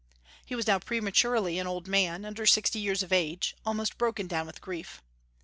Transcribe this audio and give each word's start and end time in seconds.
He 0.47 0.55
was 0.55 0.65
now 0.65 0.79
prematurely 0.79 1.59
an 1.59 1.67
old 1.67 1.87
man, 1.87 2.25
under 2.25 2.47
sixty 2.47 2.79
years 2.79 3.03
of 3.03 3.13
age, 3.13 3.55
almost 3.67 3.99
broken 3.99 4.25
down 4.25 4.47
with 4.47 4.59
grief. 4.59 4.99